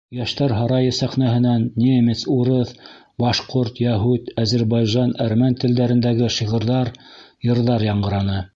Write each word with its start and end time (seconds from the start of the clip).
Йәштәр 0.17 0.51
һарайы 0.59 0.93
сәхнәһенән 0.99 1.65
немец, 1.83 2.23
урыҫ, 2.35 2.71
башҡорт, 3.25 3.81
йәһүд, 3.85 4.33
азербайжан, 4.45 5.13
әрмән 5.27 5.61
телдәрендәге 5.65 6.31
шиғырҙар, 6.39 6.95
йырҙар 7.51 7.87
яңғыраны. 7.93 8.43